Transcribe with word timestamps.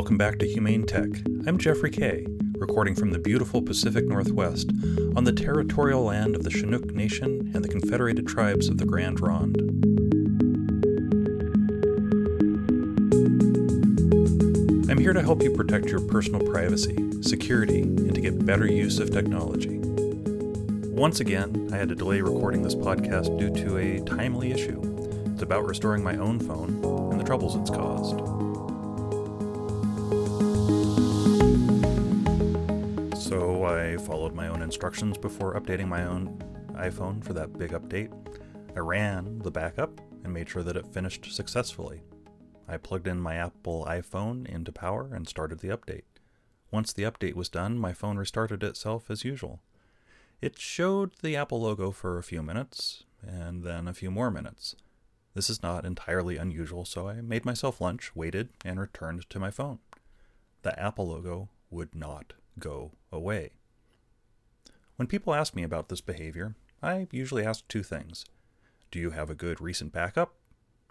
Welcome 0.00 0.16
back 0.16 0.38
to 0.38 0.46
Humane 0.46 0.86
Tech. 0.86 1.10
I'm 1.46 1.58
Jeffrey 1.58 1.90
Kay, 1.90 2.26
recording 2.56 2.94
from 2.94 3.10
the 3.10 3.18
beautiful 3.18 3.60
Pacific 3.60 4.06
Northwest 4.08 4.70
on 5.14 5.24
the 5.24 5.32
territorial 5.32 6.04
land 6.04 6.34
of 6.34 6.42
the 6.42 6.50
Chinook 6.50 6.94
Nation 6.94 7.52
and 7.54 7.62
the 7.62 7.68
Confederated 7.68 8.26
Tribes 8.26 8.70
of 8.70 8.78
the 8.78 8.86
Grand 8.86 9.20
Ronde. 9.20 9.58
I'm 14.90 14.96
here 14.96 15.12
to 15.12 15.20
help 15.20 15.42
you 15.42 15.50
protect 15.50 15.90
your 15.90 16.00
personal 16.00 16.50
privacy, 16.50 16.96
security, 17.20 17.82
and 17.82 18.14
to 18.14 18.22
get 18.22 18.46
better 18.46 18.66
use 18.66 19.00
of 19.00 19.10
technology. 19.10 19.80
Once 20.88 21.20
again, 21.20 21.68
I 21.74 21.76
had 21.76 21.90
to 21.90 21.94
delay 21.94 22.22
recording 22.22 22.62
this 22.62 22.74
podcast 22.74 23.38
due 23.38 23.52
to 23.66 23.76
a 23.76 24.00
timely 24.06 24.50
issue. 24.50 24.80
It's 25.34 25.42
about 25.42 25.66
restoring 25.66 26.02
my 26.02 26.16
own 26.16 26.40
phone 26.40 26.82
and 27.12 27.20
the 27.20 27.24
troubles 27.24 27.54
it's 27.54 27.68
caused. 27.68 28.49
So 33.30 33.64
I 33.64 33.96
followed 33.96 34.34
my 34.34 34.48
own 34.48 34.60
instructions 34.60 35.16
before 35.16 35.54
updating 35.54 35.86
my 35.86 36.02
own 36.02 36.36
iPhone 36.72 37.22
for 37.22 37.32
that 37.34 37.56
big 37.56 37.70
update. 37.70 38.10
I 38.74 38.80
ran 38.80 39.38
the 39.38 39.52
backup 39.52 40.00
and 40.24 40.34
made 40.34 40.48
sure 40.48 40.64
that 40.64 40.76
it 40.76 40.92
finished 40.92 41.32
successfully. 41.32 42.00
I 42.66 42.76
plugged 42.76 43.06
in 43.06 43.20
my 43.20 43.36
Apple 43.36 43.86
iPhone 43.88 44.48
into 44.48 44.72
power 44.72 45.10
and 45.14 45.28
started 45.28 45.60
the 45.60 45.68
update. 45.68 46.02
Once 46.72 46.92
the 46.92 47.04
update 47.04 47.34
was 47.34 47.48
done, 47.48 47.78
my 47.78 47.92
phone 47.92 48.16
restarted 48.16 48.64
itself 48.64 49.08
as 49.08 49.24
usual. 49.24 49.60
It 50.40 50.58
showed 50.58 51.12
the 51.22 51.36
Apple 51.36 51.60
logo 51.60 51.92
for 51.92 52.18
a 52.18 52.24
few 52.24 52.42
minutes, 52.42 53.04
and 53.24 53.62
then 53.62 53.86
a 53.86 53.94
few 53.94 54.10
more 54.10 54.32
minutes. 54.32 54.74
This 55.34 55.48
is 55.48 55.62
not 55.62 55.86
entirely 55.86 56.36
unusual, 56.36 56.84
so 56.84 57.06
I 57.06 57.20
made 57.20 57.44
myself 57.44 57.80
lunch, 57.80 58.10
waited, 58.16 58.48
and 58.64 58.80
returned 58.80 59.30
to 59.30 59.38
my 59.38 59.52
phone. 59.52 59.78
The 60.62 60.76
Apple 60.76 61.06
logo 61.06 61.48
would 61.70 61.94
not 61.94 62.32
go 62.58 62.92
away. 63.12 63.50
When 64.96 65.06
people 65.06 65.34
ask 65.34 65.54
me 65.54 65.62
about 65.62 65.88
this 65.88 66.00
behavior, 66.00 66.56
I 66.82 67.08
usually 67.10 67.44
ask 67.44 67.66
two 67.68 67.82
things 67.82 68.24
Do 68.90 68.98
you 68.98 69.10
have 69.10 69.30
a 69.30 69.34
good 69.34 69.60
recent 69.60 69.92
backup? 69.92 70.34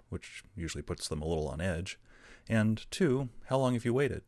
Which 0.10 0.44
usually 0.56 0.82
puts 0.82 1.08
them 1.08 1.22
a 1.22 1.28
little 1.28 1.48
on 1.48 1.62
edge. 1.62 2.00
And 2.48 2.90
two, 2.90 3.30
how 3.46 3.58
long 3.58 3.74
have 3.74 3.86
you 3.86 3.94
waited? 3.94 4.24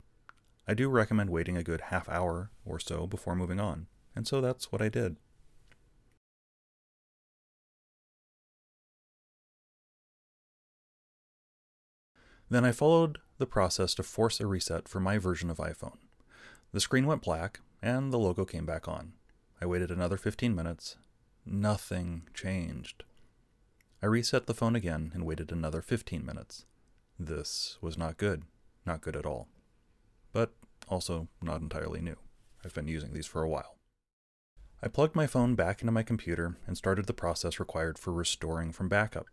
I 0.67 0.75
do 0.75 0.89
recommend 0.89 1.31
waiting 1.31 1.57
a 1.57 1.63
good 1.63 1.81
half 1.81 2.07
hour 2.07 2.51
or 2.65 2.79
so 2.79 3.07
before 3.07 3.35
moving 3.35 3.59
on, 3.59 3.87
and 4.15 4.27
so 4.27 4.39
that's 4.39 4.71
what 4.71 4.81
I 4.81 4.89
did. 4.89 5.17
Then 12.51 12.65
I 12.65 12.73
followed 12.73 13.17
the 13.37 13.47
process 13.47 13.95
to 13.95 14.03
force 14.03 14.39
a 14.41 14.45
reset 14.45 14.87
for 14.87 14.99
my 14.99 15.17
version 15.17 15.49
of 15.49 15.57
iPhone. 15.57 15.97
The 16.73 16.79
screen 16.79 17.05
went 17.05 17.21
black, 17.21 17.59
and 17.81 18.13
the 18.13 18.19
logo 18.19 18.45
came 18.45 18.65
back 18.65 18.87
on. 18.87 19.13
I 19.61 19.65
waited 19.65 19.91
another 19.91 20.17
15 20.17 20.55
minutes. 20.55 20.95
Nothing 21.45 22.23
changed. 22.33 23.03
I 24.01 24.05
reset 24.05 24.47
the 24.47 24.53
phone 24.53 24.75
again 24.75 25.11
and 25.13 25.25
waited 25.25 25.51
another 25.51 25.81
15 25.81 26.25
minutes. 26.25 26.65
This 27.19 27.77
was 27.81 27.97
not 27.97 28.17
good. 28.17 28.43
Not 28.85 29.01
good 29.01 29.15
at 29.15 29.25
all. 29.25 29.47
But 30.31 30.53
also 30.87 31.27
not 31.41 31.61
entirely 31.61 32.01
new. 32.01 32.15
I've 32.63 32.73
been 32.73 32.87
using 32.87 33.13
these 33.13 33.27
for 33.27 33.43
a 33.43 33.49
while. 33.49 33.75
I 34.81 34.87
plugged 34.87 35.15
my 35.15 35.27
phone 35.27 35.55
back 35.55 35.81
into 35.81 35.91
my 35.91 36.03
computer 36.03 36.57
and 36.65 36.77
started 36.77 37.05
the 37.05 37.13
process 37.13 37.59
required 37.59 37.99
for 37.99 38.11
restoring 38.11 38.71
from 38.71 38.89
backup. 38.89 39.27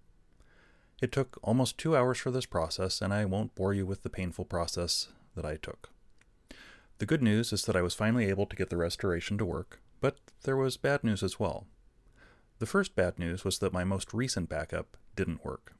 It 1.00 1.12
took 1.12 1.39
almost 1.42 1.78
two 1.78 1.97
hours 1.97 2.19
for 2.19 2.30
this 2.30 2.47
process, 2.47 3.00
and 3.00 3.14
I 3.14 3.25
won't 3.25 3.55
bore 3.55 3.73
you 3.73 3.86
with 3.86 4.02
the 4.02 4.11
painful 4.11 4.45
process 4.45 5.08
that 5.36 5.47
I 5.47 5.56
took. 5.56 5.91
The 6.99 7.07
good 7.07 7.23
news 7.23 7.53
is 7.53 7.63
that 7.65 7.77
I 7.77 7.83
was 7.83 7.95
finally 7.95 8.29
able 8.29 8.47
to 8.47 8.57
get 8.57 8.70
the 8.70 8.77
restoration 8.77 9.39
to 9.39 9.45
work, 9.45 9.81
but 10.01 10.19
there 10.42 10.57
was 10.57 10.77
bad 10.77 11.05
news 11.05 11.23
as 11.23 11.39
well. 11.39 11.67
The 12.59 12.67
first 12.67 12.97
bad 12.97 13.20
news 13.20 13.45
was 13.45 13.59
that 13.61 13.73
my 13.73 13.85
most 13.85 14.13
recent 14.13 14.48
backup 14.48 14.97
didn't 15.14 15.45
work. 15.45 15.75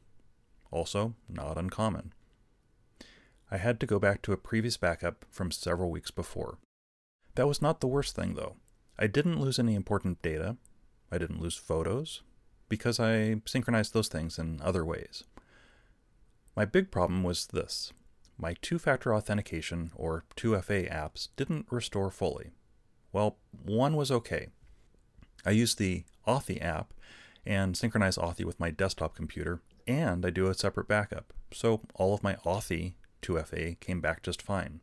Also, 0.71 1.15
not 1.29 1.59
uncommon. 1.59 2.13
I 3.51 3.57
had 3.57 3.81
to 3.81 3.87
go 3.87 3.99
back 3.99 4.23
to 4.23 4.33
a 4.33 4.37
previous 4.37 4.77
backup 4.77 5.25
from 5.29 5.51
several 5.51 5.91
weeks 5.91 6.13
before. 6.13 6.59
That 7.35 7.49
was 7.49 7.63
not 7.63 7.81
the 7.81 7.89
worst 7.89 8.15
thing, 8.15 8.35
though. 8.35 8.57
I 8.97 9.09
didn't 9.09 9.41
lose 9.41 9.59
any 9.59 9.75
important 9.75 10.23
data. 10.23 10.57
I 11.11 11.19
didn't 11.19 11.41
lose 11.41 11.57
photos, 11.57 12.23
because 12.69 13.01
I 13.01 13.41
synchronized 13.45 13.93
those 13.93 14.09
things 14.09 14.39
in 14.39 14.61
other 14.63 14.85
ways. 14.85 15.25
My 16.55 16.65
big 16.65 16.91
problem 16.91 17.23
was 17.25 17.47
this 17.47 17.93
my 18.39 18.55
two 18.63 18.79
factor 18.79 19.15
authentication, 19.15 19.91
or 19.95 20.25
2FA 20.37 20.91
apps, 20.93 21.29
didn't 21.37 21.67
restore 21.71 22.11
fully. 22.11 22.53
Well, 23.13 23.37
one 23.65 23.97
was 23.97 24.11
okay. 24.11 24.49
I 25.45 25.51
use 25.51 25.75
the 25.75 26.05
Authy 26.27 26.63
app 26.63 26.93
and 27.45 27.77
synchronize 27.77 28.17
Authy 28.17 28.45
with 28.45 28.61
my 28.61 28.71
desktop 28.71 29.15
computer, 29.15 29.61
and 29.87 30.25
I 30.25 30.31
do 30.31 30.47
a 30.47 30.55
separate 30.55 30.89
backup, 30.89 31.33
so 31.53 31.81
all 31.95 32.15
of 32.15 32.23
my 32.23 32.35
Authy 32.45 32.95
2FA 33.23 33.81
came 33.81 34.01
back 34.01 34.23
just 34.23 34.43
fine. 34.43 34.81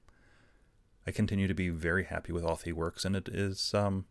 I 1.07 1.11
continue 1.11 1.47
to 1.47 1.53
be 1.53 1.69
very 1.69 2.05
happy 2.05 2.33
with 2.33 2.43
AuthyWorks, 2.43 3.05
and 3.05 3.15
it 3.15 3.29
is 3.29 3.73
um, 3.73 4.05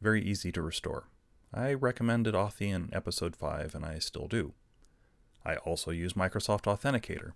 very 0.00 0.22
easy 0.22 0.52
to 0.52 0.62
restore. 0.62 1.08
I 1.52 1.74
recommended 1.74 2.34
Authy 2.34 2.72
in 2.72 2.90
episode 2.92 3.34
5, 3.34 3.74
and 3.74 3.84
I 3.84 3.98
still 3.98 4.28
do. 4.28 4.54
I 5.44 5.56
also 5.56 5.90
use 5.90 6.12
Microsoft 6.12 6.64
Authenticator. 6.64 7.32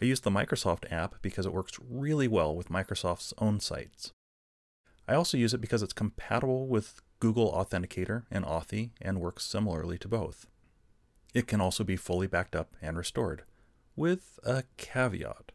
I 0.00 0.06
use 0.06 0.20
the 0.20 0.30
Microsoft 0.30 0.90
app 0.90 1.16
because 1.20 1.44
it 1.44 1.52
works 1.52 1.78
really 1.88 2.26
well 2.26 2.56
with 2.56 2.70
Microsoft's 2.70 3.34
own 3.38 3.60
sites. 3.60 4.12
I 5.06 5.14
also 5.14 5.36
use 5.36 5.52
it 5.52 5.60
because 5.60 5.82
it's 5.82 5.92
compatible 5.92 6.66
with 6.66 7.02
Google 7.18 7.52
Authenticator 7.52 8.22
and 8.30 8.44
Authy 8.44 8.90
and 9.00 9.20
works 9.20 9.44
similarly 9.44 9.98
to 9.98 10.08
both. 10.08 10.46
It 11.34 11.46
can 11.46 11.60
also 11.60 11.84
be 11.84 11.96
fully 11.96 12.26
backed 12.26 12.56
up 12.56 12.74
and 12.80 12.96
restored, 12.96 13.42
with 13.94 14.38
a 14.42 14.64
caveat. 14.78 15.52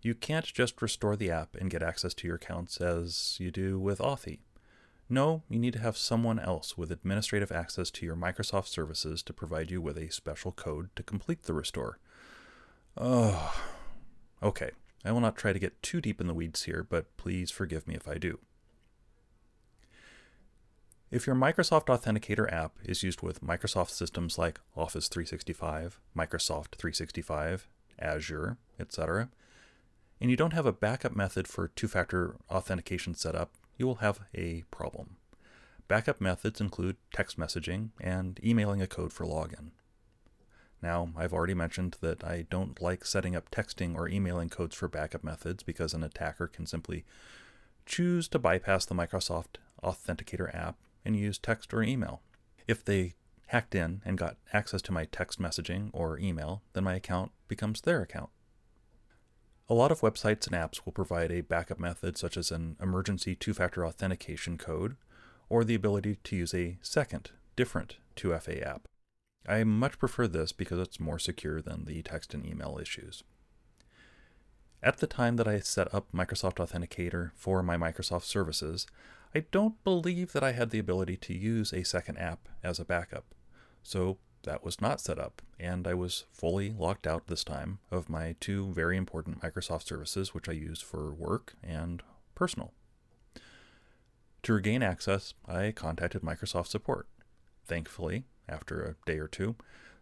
You 0.00 0.14
can't 0.14 0.46
just 0.46 0.80
restore 0.80 1.14
the 1.14 1.30
app 1.30 1.54
and 1.54 1.70
get 1.70 1.82
access 1.82 2.14
to 2.14 2.26
your 2.26 2.36
accounts 2.36 2.80
as 2.80 3.36
you 3.38 3.50
do 3.50 3.78
with 3.78 3.98
Authy. 3.98 4.40
No, 5.08 5.42
you 5.48 5.58
need 5.58 5.74
to 5.74 5.80
have 5.80 5.96
someone 5.96 6.38
else 6.38 6.78
with 6.78 6.90
administrative 6.90 7.52
access 7.52 7.90
to 7.90 8.06
your 8.06 8.16
Microsoft 8.16 8.68
services 8.68 9.22
to 9.24 9.32
provide 9.32 9.70
you 9.70 9.82
with 9.82 9.98
a 9.98 10.10
special 10.10 10.50
code 10.50 10.88
to 10.96 11.02
complete 11.02 11.42
the 11.42 11.52
restore. 11.52 11.98
Oh, 12.96 13.54
okay. 14.42 14.70
I 15.04 15.10
will 15.12 15.20
not 15.20 15.36
try 15.36 15.52
to 15.52 15.58
get 15.58 15.82
too 15.82 16.00
deep 16.00 16.20
in 16.20 16.26
the 16.26 16.34
weeds 16.34 16.64
here, 16.64 16.86
but 16.88 17.16
please 17.16 17.50
forgive 17.50 17.88
me 17.88 17.94
if 17.94 18.06
I 18.06 18.18
do. 18.18 18.38
If 21.10 21.26
your 21.26 21.36
Microsoft 21.36 21.86
Authenticator 21.86 22.50
app 22.50 22.72
is 22.84 23.02
used 23.02 23.20
with 23.20 23.42
Microsoft 23.42 23.90
systems 23.90 24.38
like 24.38 24.60
Office 24.76 25.08
365, 25.08 26.00
Microsoft 26.16 26.76
365, 26.76 27.68
Azure, 27.98 28.56
etc., 28.80 29.28
and 30.22 30.30
you 30.30 30.36
don't 30.36 30.54
have 30.54 30.66
a 30.66 30.72
backup 30.72 31.14
method 31.14 31.48
for 31.48 31.68
two 31.68 31.88
factor 31.88 32.36
authentication 32.48 33.14
set 33.14 33.34
up, 33.34 33.50
you 33.76 33.86
will 33.86 33.96
have 33.96 34.20
a 34.34 34.62
problem. 34.70 35.16
Backup 35.88 36.20
methods 36.20 36.60
include 36.60 36.96
text 37.12 37.38
messaging 37.38 37.90
and 38.00 38.40
emailing 38.42 38.80
a 38.80 38.86
code 38.86 39.12
for 39.12 39.26
login. 39.26 39.72
Now, 40.82 41.10
I've 41.16 41.32
already 41.32 41.54
mentioned 41.54 41.96
that 42.00 42.24
I 42.24 42.46
don't 42.50 42.80
like 42.82 43.04
setting 43.04 43.36
up 43.36 43.50
texting 43.50 43.94
or 43.94 44.08
emailing 44.08 44.48
codes 44.48 44.74
for 44.74 44.88
backup 44.88 45.22
methods 45.22 45.62
because 45.62 45.94
an 45.94 46.02
attacker 46.02 46.48
can 46.48 46.66
simply 46.66 47.04
choose 47.86 48.26
to 48.28 48.38
bypass 48.38 48.84
the 48.84 48.94
Microsoft 48.94 49.56
Authenticator 49.82 50.52
app 50.54 50.76
and 51.04 51.16
use 51.16 51.38
text 51.38 51.72
or 51.72 51.82
email. 51.82 52.20
If 52.66 52.84
they 52.84 53.14
hacked 53.46 53.74
in 53.74 54.02
and 54.04 54.18
got 54.18 54.36
access 54.52 54.82
to 54.82 54.92
my 54.92 55.04
text 55.04 55.40
messaging 55.40 55.90
or 55.92 56.18
email, 56.18 56.62
then 56.72 56.84
my 56.84 56.94
account 56.94 57.30
becomes 57.46 57.82
their 57.82 58.02
account. 58.02 58.30
A 59.68 59.74
lot 59.74 59.92
of 59.92 60.00
websites 60.00 60.46
and 60.46 60.56
apps 60.56 60.84
will 60.84 60.92
provide 60.92 61.30
a 61.30 61.42
backup 61.42 61.78
method 61.78 62.18
such 62.18 62.36
as 62.36 62.50
an 62.50 62.76
emergency 62.80 63.36
two 63.36 63.54
factor 63.54 63.86
authentication 63.86 64.58
code 64.58 64.96
or 65.48 65.64
the 65.64 65.74
ability 65.74 66.16
to 66.24 66.36
use 66.36 66.54
a 66.54 66.78
second, 66.82 67.30
different 67.56 67.98
2FA 68.16 68.66
app. 68.66 68.88
I 69.46 69.64
much 69.64 69.98
prefer 69.98 70.28
this 70.28 70.52
because 70.52 70.78
it's 70.78 71.00
more 71.00 71.18
secure 71.18 71.60
than 71.60 71.84
the 71.84 72.02
text 72.02 72.34
and 72.34 72.46
email 72.46 72.78
issues. 72.80 73.24
At 74.82 74.98
the 74.98 75.06
time 75.06 75.36
that 75.36 75.46
I 75.46 75.60
set 75.60 75.92
up 75.94 76.10
Microsoft 76.12 76.56
Authenticator 76.56 77.30
for 77.34 77.62
my 77.62 77.76
Microsoft 77.76 78.24
services, 78.24 78.86
I 79.34 79.44
don't 79.50 79.82
believe 79.84 80.32
that 80.32 80.42
I 80.42 80.52
had 80.52 80.70
the 80.70 80.78
ability 80.78 81.16
to 81.18 81.34
use 81.34 81.72
a 81.72 81.84
second 81.84 82.18
app 82.18 82.48
as 82.62 82.78
a 82.78 82.84
backup. 82.84 83.34
So 83.82 84.18
that 84.42 84.64
was 84.64 84.80
not 84.80 85.00
set 85.00 85.18
up, 85.18 85.40
and 85.58 85.86
I 85.86 85.94
was 85.94 86.24
fully 86.32 86.74
locked 86.76 87.06
out 87.06 87.28
this 87.28 87.44
time 87.44 87.78
of 87.90 88.10
my 88.10 88.34
two 88.40 88.72
very 88.72 88.96
important 88.96 89.40
Microsoft 89.40 89.84
services, 89.84 90.34
which 90.34 90.48
I 90.48 90.52
use 90.52 90.80
for 90.80 91.12
work 91.12 91.54
and 91.62 92.02
personal. 92.34 92.72
To 94.42 94.52
regain 94.52 94.82
access, 94.82 95.34
I 95.46 95.70
contacted 95.70 96.22
Microsoft 96.22 96.66
support. 96.66 97.06
Thankfully, 97.64 98.24
after 98.52 98.82
a 98.82 98.96
day 99.06 99.18
or 99.18 99.28
two, 99.28 99.56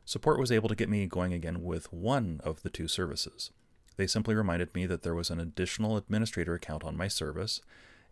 support 0.05 0.39
was 0.39 0.51
able 0.51 0.69
to 0.69 0.75
get 0.75 0.89
me 0.89 1.07
going 1.07 1.33
again 1.33 1.63
with 1.63 1.93
one 1.93 2.41
of 2.45 2.63
the 2.63 2.71
two 2.71 2.89
services. 2.89 3.51
They 3.97 4.07
simply 4.07 4.35
reminded 4.35 4.75
me 4.75 4.87
that 4.87 5.03
there 5.03 5.15
was 5.15 5.31
an 5.31 5.41
additional 5.41 5.97
administrator 5.97 6.55
account 6.55 6.85
on 6.85 6.97
my 6.97 7.09
service, 7.09 7.61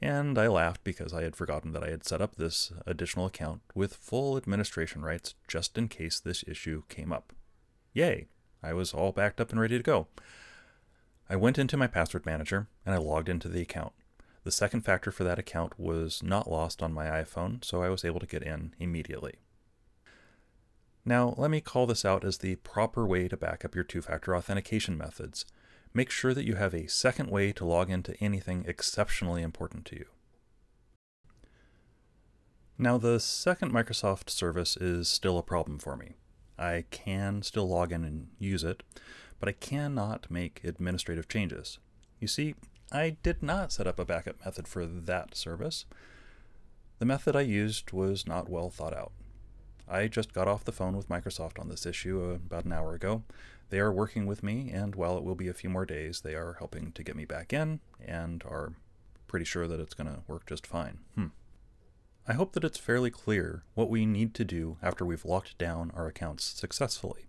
and 0.00 0.38
I 0.38 0.46
laughed 0.46 0.84
because 0.84 1.12
I 1.12 1.22
had 1.22 1.34
forgotten 1.34 1.72
that 1.72 1.82
I 1.82 1.90
had 1.90 2.04
set 2.04 2.20
up 2.20 2.36
this 2.36 2.72
additional 2.86 3.26
account 3.26 3.62
with 3.74 3.96
full 3.96 4.36
administration 4.36 5.02
rights 5.02 5.34
just 5.48 5.76
in 5.76 5.88
case 5.88 6.20
this 6.20 6.44
issue 6.46 6.82
came 6.88 7.12
up. 7.12 7.32
Yay! 7.92 8.26
I 8.62 8.72
was 8.72 8.92
all 8.92 9.12
backed 9.12 9.40
up 9.40 9.50
and 9.50 9.60
ready 9.60 9.76
to 9.76 9.82
go. 9.82 10.06
I 11.28 11.36
went 11.36 11.58
into 11.58 11.76
my 11.76 11.86
password 11.86 12.26
manager 12.26 12.68
and 12.86 12.94
I 12.94 12.98
logged 12.98 13.28
into 13.28 13.48
the 13.48 13.62
account. 13.62 13.92
The 14.44 14.50
second 14.50 14.82
factor 14.82 15.10
for 15.10 15.24
that 15.24 15.38
account 15.38 15.78
was 15.78 16.22
not 16.22 16.50
lost 16.50 16.82
on 16.82 16.92
my 16.92 17.06
iPhone, 17.06 17.64
so 17.64 17.82
I 17.82 17.88
was 17.88 18.04
able 18.04 18.20
to 18.20 18.26
get 18.26 18.42
in 18.42 18.74
immediately. 18.78 19.34
Now, 21.08 21.32
let 21.38 21.50
me 21.50 21.62
call 21.62 21.86
this 21.86 22.04
out 22.04 22.22
as 22.22 22.36
the 22.36 22.56
proper 22.56 23.06
way 23.06 23.28
to 23.28 23.36
back 23.38 23.64
up 23.64 23.74
your 23.74 23.82
two 23.82 24.02
factor 24.02 24.36
authentication 24.36 24.98
methods. 24.98 25.46
Make 25.94 26.10
sure 26.10 26.34
that 26.34 26.44
you 26.44 26.56
have 26.56 26.74
a 26.74 26.86
second 26.86 27.30
way 27.30 27.50
to 27.52 27.64
log 27.64 27.88
into 27.88 28.14
anything 28.22 28.66
exceptionally 28.68 29.40
important 29.40 29.86
to 29.86 29.96
you. 29.96 30.04
Now, 32.76 32.98
the 32.98 33.18
second 33.20 33.72
Microsoft 33.72 34.28
service 34.28 34.76
is 34.76 35.08
still 35.08 35.38
a 35.38 35.42
problem 35.42 35.78
for 35.78 35.96
me. 35.96 36.16
I 36.58 36.84
can 36.90 37.40
still 37.40 37.66
log 37.66 37.90
in 37.90 38.04
and 38.04 38.28
use 38.38 38.62
it, 38.62 38.82
but 39.40 39.48
I 39.48 39.52
cannot 39.52 40.30
make 40.30 40.60
administrative 40.62 41.26
changes. 41.26 41.78
You 42.20 42.28
see, 42.28 42.54
I 42.92 43.16
did 43.22 43.42
not 43.42 43.72
set 43.72 43.86
up 43.86 43.98
a 43.98 44.04
backup 44.04 44.44
method 44.44 44.68
for 44.68 44.84
that 44.84 45.34
service. 45.34 45.86
The 46.98 47.06
method 47.06 47.34
I 47.34 47.40
used 47.40 47.92
was 47.92 48.26
not 48.26 48.50
well 48.50 48.68
thought 48.68 48.94
out. 48.94 49.12
I 49.90 50.08
just 50.08 50.32
got 50.32 50.48
off 50.48 50.64
the 50.64 50.72
phone 50.72 50.96
with 50.96 51.08
Microsoft 51.08 51.58
on 51.58 51.68
this 51.68 51.86
issue 51.86 52.20
about 52.20 52.64
an 52.64 52.72
hour 52.72 52.94
ago. 52.94 53.22
They 53.70 53.78
are 53.80 53.92
working 53.92 54.26
with 54.26 54.42
me, 54.42 54.70
and 54.72 54.94
while 54.94 55.16
it 55.16 55.24
will 55.24 55.34
be 55.34 55.48
a 55.48 55.54
few 55.54 55.70
more 55.70 55.86
days, 55.86 56.20
they 56.20 56.34
are 56.34 56.56
helping 56.58 56.92
to 56.92 57.02
get 57.02 57.16
me 57.16 57.24
back 57.24 57.52
in 57.52 57.80
and 58.04 58.42
are 58.44 58.74
pretty 59.26 59.44
sure 59.44 59.66
that 59.66 59.80
it's 59.80 59.94
going 59.94 60.06
to 60.06 60.22
work 60.26 60.46
just 60.46 60.66
fine. 60.66 60.98
Hmm. 61.14 61.26
I 62.26 62.34
hope 62.34 62.52
that 62.52 62.64
it's 62.64 62.78
fairly 62.78 63.10
clear 63.10 63.62
what 63.74 63.88
we 63.88 64.04
need 64.04 64.34
to 64.34 64.44
do 64.44 64.76
after 64.82 65.04
we've 65.04 65.24
locked 65.24 65.56
down 65.56 65.90
our 65.94 66.06
accounts 66.06 66.44
successfully. 66.44 67.28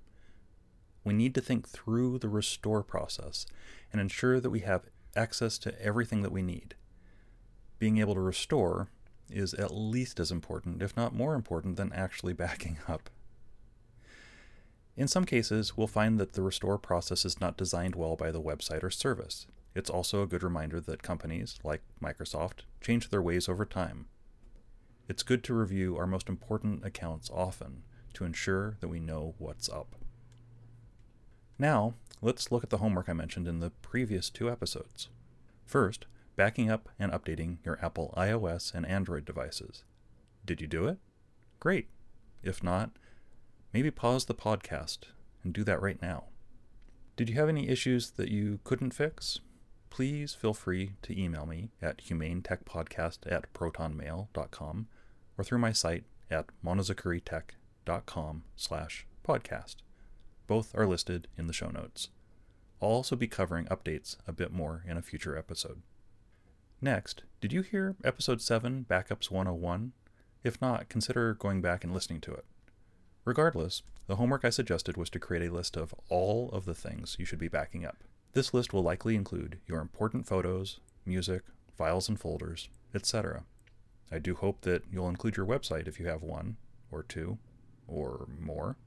We 1.06 1.13
need 1.13 1.33
to 1.35 1.41
think 1.41 1.67
through 1.67 2.19
the 2.19 2.29
restore 2.29 2.83
process 2.83 3.45
and 3.91 4.01
ensure 4.01 4.41
that 4.41 4.50
we 4.50 4.59
have 4.61 4.89
access 5.15 5.57
to 5.59 5.81
everything 5.81 6.21
that 6.23 6.31
we 6.31 6.41
need. 6.41 6.75
Being 7.79 7.97
able 7.97 8.13
to 8.15 8.19
restore 8.19 8.89
is 9.31 9.53
at 9.53 9.73
least 9.73 10.19
as 10.19 10.31
important, 10.31 10.81
if 10.81 10.95
not 10.95 11.13
more 11.13 11.35
important, 11.35 11.77
than 11.77 11.93
actually 11.93 12.33
backing 12.45 12.77
up. 12.87 13.09
In 14.97 15.07
some 15.07 15.25
cases, 15.25 15.77
we'll 15.77 15.87
find 15.87 16.19
that 16.19 16.33
the 16.33 16.41
restore 16.41 16.77
process 16.77 17.23
is 17.23 17.39
not 17.39 17.57
designed 17.57 17.95
well 17.95 18.15
by 18.15 18.31
the 18.31 18.41
website 18.41 18.83
or 18.83 18.89
service. 18.89 19.47
It's 19.73 19.89
also 19.89 20.21
a 20.21 20.27
good 20.27 20.43
reminder 20.43 20.81
that 20.81 21.03
companies, 21.03 21.57
like 21.63 21.81
Microsoft, 22.03 22.63
change 22.81 23.09
their 23.09 23.21
ways 23.21 23.47
over 23.47 23.65
time 23.65 24.07
it's 25.09 25.23
good 25.23 25.43
to 25.45 25.55
review 25.55 25.97
our 25.97 26.05
most 26.05 26.29
important 26.29 26.85
accounts 26.85 27.31
often 27.33 27.81
to 28.13 28.25
ensure 28.25 28.77
that 28.79 28.89
we 28.89 28.99
know 28.99 29.33
what's 29.39 29.67
up. 29.67 29.95
Now, 31.57 31.95
let's 32.21 32.51
look 32.51 32.63
at 32.63 32.69
the 32.69 32.77
homework 32.77 33.09
I 33.09 33.13
mentioned 33.13 33.47
in 33.47 33.59
the 33.59 33.71
previous 33.81 34.29
two 34.29 34.51
episodes. 34.51 35.09
First, 35.65 36.05
backing 36.39 36.71
up 36.71 36.88
and 36.97 37.12
updating 37.12 37.57
your 37.65 37.77
Apple 37.81 38.13
iOS 38.15 38.74
and 38.74 38.86
Android 38.86 39.25
devices. 39.25 39.83
Did 40.45 40.62
you 40.62 40.68
do 40.68 40.88
it? 40.88 40.97
Great. 41.59 41.89
If 42.41 42.63
not, 42.63 42.91
maybe 43.74 43.91
pause 43.91 44.24
the 44.24 44.33
podcast 44.33 45.00
and 45.44 45.51
do 45.51 45.65
that 45.65 45.81
right 45.81 46.01
now. 46.01 46.27
Did 47.18 47.27
you 47.27 47.36
have 47.36 47.50
any 47.50 47.68
issues 47.68 48.12
that 48.12 48.30
you 48.30 48.62
couldn't 48.63 48.94
fix? 48.94 49.41
Please 49.89 50.33
feel 50.33 50.53
free 50.53 50.94
to 51.01 51.21
email 51.21 51.45
me 51.45 51.71
at 51.81 51.97
humanetechpodcast 51.97 53.30
at 53.30 53.53
protonmail.com 53.53 54.88
or 55.38 55.44
through 55.44 55.59
my 55.59 55.74
site 55.74 56.06
at 56.31 56.45
monozakuritech.com 56.65 58.44
slash 58.56 59.06
podcast. 59.27 59.75
Both 60.47 60.74
are 60.74 60.88
listed 60.88 61.27
in 61.38 61.47
the 61.47 61.53
show 61.53 61.69
notes. 61.69 62.07
I'll 62.81 62.88
also 62.88 63.18
be 63.18 63.27
covering 63.27 63.65
updates 63.65 64.15
a 64.25 64.31
bit 64.31 64.53
more 64.53 64.85
in 64.88 64.95
a 64.95 65.01
future 65.01 65.38
episode. 65.38 65.81
Next, 66.81 67.23
did 67.41 67.51
you 67.51 67.61
hear 67.61 67.97
episode 68.05 68.41
7, 68.41 68.85
Backups 68.89 69.29
101? 69.29 69.91
If 70.45 70.61
not, 70.61 70.87
consider 70.87 71.33
going 71.33 71.61
back 71.61 71.83
and 71.83 71.93
listening 71.93 72.21
to 72.21 72.31
it. 72.31 72.45
Regardless, 73.25 73.81
the 74.07 74.15
homework 74.15 74.45
I 74.45 74.49
suggested 74.49 74.95
was 74.95 75.09
to 75.09 75.19
create 75.19 75.45
a 75.45 75.53
list 75.53 75.75
of 75.75 75.93
all 76.07 76.49
of 76.53 76.63
the 76.63 76.73
things 76.73 77.17
you 77.19 77.25
should 77.25 77.37
be 77.37 77.49
backing 77.49 77.85
up. 77.85 77.97
This 78.31 78.53
list 78.53 78.71
will 78.71 78.81
likely 78.81 79.15
include 79.15 79.59
your 79.67 79.81
important 79.81 80.25
photos, 80.25 80.79
music, 81.05 81.41
files 81.77 82.07
and 82.07 82.17
folders, 82.17 82.69
etc. 82.95 83.43
I 84.09 84.19
do 84.19 84.33
hope 84.35 84.61
that 84.61 84.83
you'll 84.89 85.09
include 85.09 85.35
your 85.35 85.45
website 85.45 85.85
if 85.85 85.99
you 85.99 86.07
have 86.07 86.23
one, 86.23 86.55
or 86.91 87.03
two, 87.03 87.39
or 87.89 88.29
more, 88.39 88.77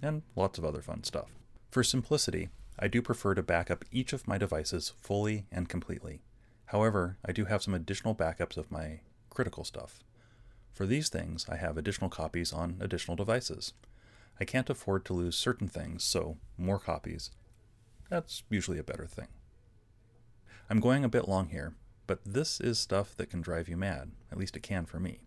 and 0.00 0.22
lots 0.36 0.58
of 0.58 0.64
other 0.64 0.80
fun 0.80 1.02
stuff. 1.02 1.32
For 1.72 1.82
simplicity, 1.82 2.50
I 2.78 2.86
do 2.86 3.02
prefer 3.02 3.34
to 3.34 3.42
back 3.42 3.68
up 3.68 3.84
each 3.90 4.12
of 4.12 4.28
my 4.28 4.38
devices 4.38 4.92
fully 5.00 5.46
and 5.50 5.68
completely. 5.68 6.20
However, 6.66 7.18
I 7.24 7.32
do 7.32 7.44
have 7.46 7.62
some 7.62 7.74
additional 7.74 8.14
backups 8.14 8.56
of 8.56 8.70
my 8.70 9.00
critical 9.30 9.64
stuff. 9.64 10.02
For 10.72 10.86
these 10.86 11.08
things, 11.08 11.46
I 11.48 11.56
have 11.56 11.76
additional 11.76 12.08
copies 12.08 12.52
on 12.52 12.76
additional 12.80 13.16
devices. 13.16 13.74
I 14.40 14.44
can't 14.44 14.70
afford 14.70 15.04
to 15.04 15.12
lose 15.12 15.36
certain 15.36 15.68
things, 15.68 16.02
so 16.02 16.38
more 16.56 16.78
copies. 16.78 17.30
That's 18.08 18.42
usually 18.48 18.78
a 18.78 18.84
better 18.84 19.06
thing. 19.06 19.28
I'm 20.70 20.80
going 20.80 21.04
a 21.04 21.08
bit 21.08 21.28
long 21.28 21.48
here, 21.48 21.74
but 22.06 22.20
this 22.24 22.60
is 22.60 22.78
stuff 22.78 23.14
that 23.16 23.30
can 23.30 23.42
drive 23.42 23.68
you 23.68 23.76
mad. 23.76 24.12
At 24.30 24.38
least 24.38 24.56
it 24.56 24.62
can 24.62 24.86
for 24.86 24.98
me. 24.98 25.20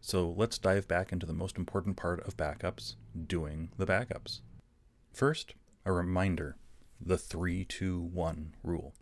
So 0.00 0.34
let's 0.36 0.58
dive 0.58 0.88
back 0.88 1.12
into 1.12 1.26
the 1.26 1.32
most 1.32 1.56
important 1.56 1.96
part 1.96 2.26
of 2.26 2.36
backups 2.36 2.94
doing 3.26 3.70
the 3.76 3.86
backups. 3.86 4.40
First, 5.12 5.54
a 5.84 5.92
reminder 5.92 6.56
the 7.00 7.18
3 7.18 7.64
2 7.64 8.00
1 8.00 8.54
rule. 8.62 8.94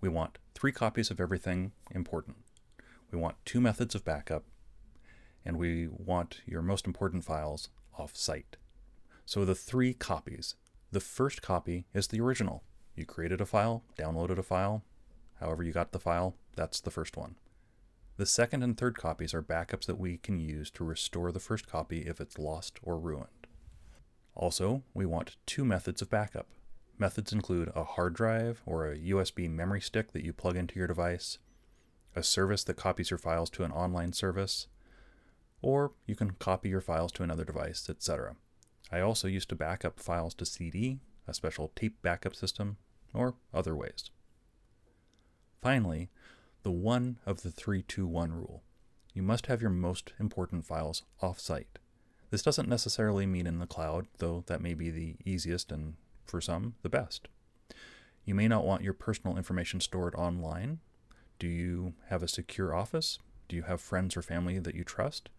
We 0.00 0.08
want 0.08 0.38
three 0.54 0.72
copies 0.72 1.10
of 1.10 1.20
everything 1.20 1.72
important. 1.90 2.36
We 3.10 3.18
want 3.18 3.36
two 3.44 3.60
methods 3.60 3.94
of 3.94 4.04
backup, 4.04 4.44
and 5.44 5.56
we 5.56 5.88
want 5.88 6.40
your 6.46 6.62
most 6.62 6.86
important 6.86 7.24
files 7.24 7.68
off 7.98 8.16
site. 8.16 8.56
So 9.26 9.44
the 9.44 9.54
three 9.54 9.94
copies. 9.94 10.54
The 10.92 11.00
first 11.00 11.42
copy 11.42 11.86
is 11.92 12.06
the 12.06 12.20
original. 12.20 12.62
You 12.94 13.06
created 13.06 13.40
a 13.40 13.46
file, 13.46 13.82
downloaded 13.98 14.38
a 14.38 14.42
file, 14.42 14.84
however 15.40 15.62
you 15.62 15.72
got 15.72 15.92
the 15.92 15.98
file, 15.98 16.34
that's 16.56 16.80
the 16.80 16.90
first 16.90 17.16
one. 17.16 17.36
The 18.16 18.26
second 18.26 18.62
and 18.62 18.76
third 18.76 18.96
copies 18.96 19.34
are 19.34 19.42
backups 19.42 19.86
that 19.86 19.98
we 19.98 20.16
can 20.16 20.40
use 20.40 20.70
to 20.72 20.84
restore 20.84 21.30
the 21.30 21.40
first 21.40 21.68
copy 21.68 22.00
if 22.00 22.20
it's 22.20 22.38
lost 22.38 22.78
or 22.82 22.98
ruined. 22.98 23.46
Also, 24.34 24.82
we 24.94 25.06
want 25.06 25.36
two 25.46 25.64
methods 25.64 26.02
of 26.02 26.10
backup. 26.10 26.46
Methods 26.98 27.32
include 27.32 27.70
a 27.76 27.84
hard 27.84 28.14
drive 28.14 28.60
or 28.66 28.86
a 28.90 28.98
USB 28.98 29.48
memory 29.48 29.80
stick 29.80 30.12
that 30.12 30.24
you 30.24 30.32
plug 30.32 30.56
into 30.56 30.76
your 30.76 30.88
device, 30.88 31.38
a 32.16 32.24
service 32.24 32.64
that 32.64 32.76
copies 32.76 33.10
your 33.10 33.18
files 33.18 33.50
to 33.50 33.62
an 33.62 33.70
online 33.70 34.12
service, 34.12 34.66
or 35.62 35.92
you 36.06 36.16
can 36.16 36.32
copy 36.32 36.68
your 36.68 36.80
files 36.80 37.12
to 37.12 37.22
another 37.22 37.44
device, 37.44 37.88
etc. 37.88 38.34
I 38.90 39.00
also 39.00 39.28
used 39.28 39.48
to 39.50 39.54
back 39.54 39.84
up 39.84 40.00
files 40.00 40.34
to 40.34 40.46
CD, 40.46 40.98
a 41.28 41.34
special 41.34 41.70
tape 41.76 42.02
backup 42.02 42.34
system, 42.34 42.78
or 43.14 43.34
other 43.54 43.76
ways. 43.76 44.10
Finally, 45.60 46.08
the 46.62 46.70
one 46.72 47.18
of 47.24 47.42
the 47.42 47.50
321 47.50 48.32
rule. 48.32 48.62
You 49.14 49.22
must 49.22 49.46
have 49.46 49.60
your 49.60 49.70
most 49.70 50.12
important 50.18 50.66
files 50.66 51.04
off-site. 51.20 51.78
This 52.30 52.42
doesn't 52.42 52.68
necessarily 52.68 53.26
mean 53.26 53.46
in 53.46 53.58
the 53.58 53.66
cloud, 53.66 54.06
though 54.18 54.44
that 54.46 54.60
may 54.60 54.74
be 54.74 54.90
the 54.90 55.16
easiest 55.24 55.72
and, 55.72 55.94
for 56.30 56.40
some, 56.40 56.74
the 56.82 56.88
best. 56.88 57.28
You 58.24 58.34
may 58.34 58.48
not 58.48 58.64
want 58.64 58.82
your 58.82 58.92
personal 58.92 59.36
information 59.36 59.80
stored 59.80 60.14
online. 60.14 60.80
Do 61.38 61.46
you 61.46 61.94
have 62.08 62.22
a 62.22 62.28
secure 62.28 62.74
office? 62.74 63.18
Do 63.48 63.56
you 63.56 63.62
have 63.62 63.80
friends 63.80 64.16
or 64.16 64.22
family 64.22 64.58
that 64.58 64.74
you 64.74 64.84
trust? 64.84 65.30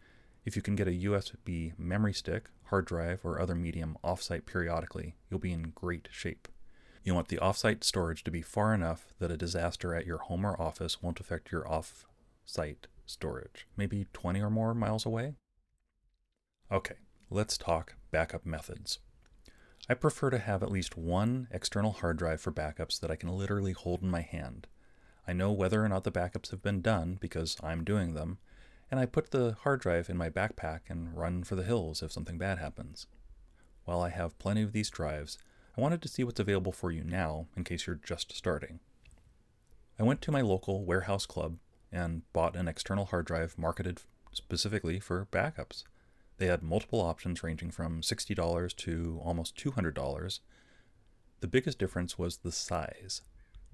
If 0.46 0.56
you 0.56 0.62
can 0.62 0.76
get 0.76 0.88
a 0.88 0.92
USB 0.92 1.78
memory 1.78 2.14
stick, 2.14 2.50
hard 2.66 2.86
drive, 2.86 3.22
or 3.24 3.40
other 3.40 3.56
medium 3.56 3.98
offsite 4.04 4.46
periodically, 4.46 5.16
you'll 5.30 5.40
be 5.40 5.52
in 5.52 5.74
great 5.76 6.08
shape. 6.12 6.48
You 7.04 7.14
want 7.14 7.28
the 7.28 7.38
offsite 7.38 7.84
storage 7.84 8.24
to 8.24 8.32
be 8.32 8.42
far 8.42 8.74
enough 8.74 9.14
that 9.20 9.32
a 9.32 9.38
disaster 9.38 9.94
at 9.94 10.06
your 10.06 10.18
home 10.18 10.46
or 10.46 10.60
office 10.60 11.02
won't 11.02 11.20
affect 11.20 11.52
your 11.52 11.68
off-site 11.68 12.88
storage, 13.06 13.68
maybe 13.78 14.08
20 14.14 14.42
or 14.42 14.50
more 14.50 14.74
miles 14.74 15.06
away. 15.06 15.36
Okay, 16.72 16.96
let's 17.30 17.58
talk 17.58 17.96
backup 18.12 18.46
methods. 18.46 19.00
I 19.92 19.96
prefer 19.96 20.30
to 20.30 20.38
have 20.38 20.62
at 20.62 20.72
least 20.72 20.98
one 20.98 21.48
external 21.50 21.94
hard 21.94 22.18
drive 22.18 22.40
for 22.40 22.52
backups 22.52 23.00
that 23.00 23.10
I 23.10 23.16
can 23.16 23.30
literally 23.30 23.72
hold 23.72 24.04
in 24.04 24.12
my 24.12 24.22
hand. 24.22 24.68
I 25.28 25.34
know 25.34 25.52
whether 25.52 25.84
or 25.84 25.90
not 25.90 26.04
the 26.04 26.12
backups 26.12 26.52
have 26.52 26.62
been 26.62 26.82
done 26.82 27.18
because 27.20 27.58
I'm 27.64 27.84
doing 27.84 28.14
them, 28.14 28.38
and 28.92 29.00
I 29.00 29.08
put 29.08 29.32
the 29.32 29.58
hard 29.62 29.82
drive 29.82 30.08
in 30.08 30.16
my 30.16 30.30
backpack 30.30 30.82
and 30.90 31.18
run 31.18 31.44
for 31.44 31.56
the 31.56 31.64
hills 31.64 32.04
if 32.04 32.12
something 32.12 32.38
bad 32.38 32.60
happens. 32.60 33.08
While 33.86 34.02
I 34.02 34.10
have 34.10 34.38
plenty 34.38 34.62
of 34.62 34.74
these 34.74 34.92
drives, 34.92 35.40
I 35.76 35.82
wanted 35.82 36.04
to 36.04 36.08
see 36.08 36.24
what's 36.24 36.40
available 36.40 36.72
for 36.72 36.92
you 36.92 37.04
now 37.04 37.48
in 37.58 37.64
case 37.64 37.88
you're 37.88 37.96
just 37.96 38.36
starting. 38.36 38.80
I 39.98 40.04
went 40.04 40.22
to 40.22 40.32
my 40.32 40.42
local 40.42 40.86
warehouse 40.86 41.26
club 41.26 41.58
and 41.92 42.22
bought 42.32 42.56
an 42.56 42.68
external 42.68 43.06
hard 43.06 43.26
drive 43.26 43.58
marketed 43.58 44.02
specifically 44.34 45.00
for 45.00 45.28
backups. 45.32 45.84
They 46.40 46.48
had 46.48 46.64
multiple 46.64 47.02
options 47.02 47.44
ranging 47.44 47.70
from 47.70 48.00
$60 48.00 48.76
to 48.78 49.22
almost 49.24 49.58
$200. 49.58 50.40
The 51.42 51.48
biggest 51.48 51.78
difference 51.78 52.18
was 52.18 52.38
the 52.38 52.52
size. 52.54 53.22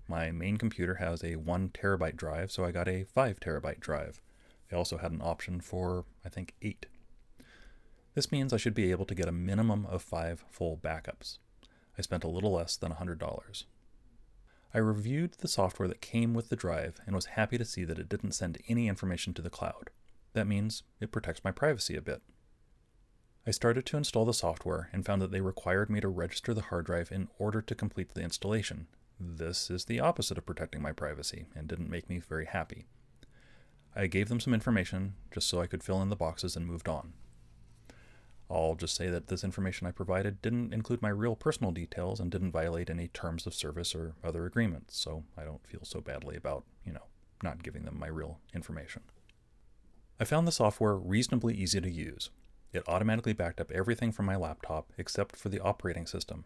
My 0.08 0.32
main 0.32 0.58
computer 0.58 0.96
has 0.96 1.24
a 1.24 1.36
1 1.36 1.70
terabyte 1.70 2.16
drive, 2.16 2.52
so 2.52 2.66
I 2.66 2.72
got 2.72 2.88
a 2.88 3.04
5 3.04 3.40
terabyte 3.40 3.80
drive. 3.80 4.20
They 4.70 4.78
also 4.78 4.98
had 4.98 5.12
an 5.12 5.22
option 5.22 5.62
for, 5.62 6.06
I 6.26 6.30
think, 6.30 6.56
8. 6.64 6.88
This 8.16 8.32
means 8.32 8.52
I 8.52 8.58
should 8.58 8.74
be 8.74 8.90
able 8.90 9.06
to 9.06 9.16
get 9.16 9.28
a 9.28 9.32
minimum 9.32 9.86
of 9.86 10.02
5 10.02 10.46
full 10.50 10.76
backups. 10.76 11.38
I 12.00 12.02
spent 12.02 12.24
a 12.24 12.30
little 12.30 12.54
less 12.54 12.76
than 12.78 12.94
$100. 12.94 13.64
I 14.74 14.78
reviewed 14.80 15.34
the 15.34 15.48
software 15.48 15.88
that 15.88 16.02
came 16.02 16.34
with 16.34 16.50
the 16.50 16.56
drive 16.56 17.00
and 17.06 17.16
was 17.16 17.26
happy 17.28 17.60
to 17.60 17.66
see 17.66 17.86
that 17.86 18.00
it 18.00 18.10
didn't 18.10 18.32
send 18.32 18.58
any 18.68 18.88
information 18.88 19.36
to 19.36 19.44
the 19.44 19.52
cloud. 19.52 19.92
That 20.34 20.48
means 20.48 20.82
it 21.00 21.12
protects 21.12 21.44
my 21.44 21.52
privacy 21.52 21.96
a 21.96 22.02
bit. 22.02 22.24
I 23.48 23.52
started 23.52 23.86
to 23.86 23.98
install 23.98 24.26
the 24.26 24.34
software 24.34 24.90
and 24.92 25.06
found 25.06 25.22
that 25.22 25.30
they 25.30 25.42
required 25.42 25.88
me 25.88 26.02
to 26.02 26.08
register 26.08 26.52
the 26.52 26.62
hard 26.62 26.88
drive 26.88 27.12
in 27.12 27.28
order 27.38 27.62
to 27.62 27.76
complete 27.76 28.16
the 28.16 28.24
installation. 28.24 28.88
This 29.20 29.70
is 29.70 29.86
the 29.86 30.00
opposite 30.00 30.40
of 30.40 30.48
protecting 30.48 30.82
my 30.82 30.92
privacy 30.92 31.46
and 31.56 31.68
didn't 31.68 31.92
make 31.92 32.10
me 32.10 32.18
very 32.18 32.46
happy. 32.46 32.88
I 33.96 34.08
gave 34.08 34.30
them 34.30 34.40
some 34.40 34.56
information 34.56 35.14
just 35.32 35.48
so 35.48 35.62
I 35.62 35.68
could 35.68 35.84
fill 35.84 36.02
in 36.02 36.10
the 36.10 36.16
boxes 36.16 36.56
and 36.56 36.66
moved 36.66 36.90
on. 36.90 37.14
I'll 38.50 38.74
just 38.74 38.96
say 38.96 39.10
that 39.10 39.28
this 39.28 39.44
information 39.44 39.86
I 39.86 39.92
provided 39.92 40.42
didn't 40.42 40.74
include 40.74 41.04
my 41.04 41.10
real 41.10 41.36
personal 41.36 41.72
details 41.72 42.20
and 42.20 42.32
didn't 42.32 42.52
violate 42.52 42.90
any 42.90 43.10
terms 43.10 43.46
of 43.46 43.54
service 43.54 43.94
or 43.94 44.16
other 44.24 44.48
agreements, 44.48 44.98
so 44.98 45.24
I 45.38 45.44
don't 45.44 45.66
feel 45.68 45.82
so 45.84 46.02
badly 46.02 46.36
about, 46.36 46.64
you 46.84 46.94
know, 46.94 47.06
not 47.44 47.62
giving 47.62 47.86
them 47.86 48.00
my 48.00 48.08
real 48.08 48.40
information. 48.56 49.04
I 50.20 50.24
found 50.24 50.48
the 50.48 50.52
software 50.52 50.96
reasonably 50.96 51.54
easy 51.54 51.80
to 51.80 51.90
use. 51.90 52.32
It 52.76 52.84
automatically 52.90 53.32
backed 53.32 53.62
up 53.62 53.72
everything 53.72 54.12
from 54.12 54.26
my 54.26 54.36
laptop 54.36 54.92
except 54.98 55.38
for 55.38 55.48
the 55.48 55.62
operating 55.62 56.06
system. 56.06 56.44